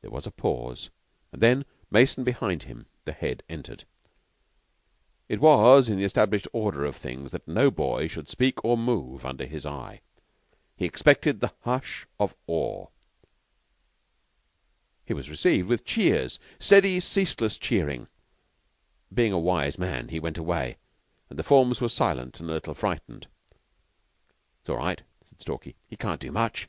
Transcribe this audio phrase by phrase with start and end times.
[0.00, 0.90] There was a pause,
[1.30, 3.84] and then, Mason behind him, the Head entered.
[5.28, 9.24] It was in the established order of things that no boy should speak or move
[9.24, 10.00] under his eye.
[10.76, 12.88] He expected the hush of awe.
[15.04, 18.08] He was received with cheers steady, ceaseless cheering.
[19.14, 20.76] Being a wise man, he went away,
[21.30, 23.28] and the forms were silent and a little frightened.
[24.60, 25.76] "It's all right," said Stalky.
[25.86, 26.68] "He can't do much.